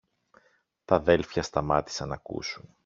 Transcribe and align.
Τ' 0.85 0.91
αδέλφια 0.91 1.43
σταμάτησαν 1.43 2.07
ν' 2.07 2.11
ακούσουν. 2.11 2.75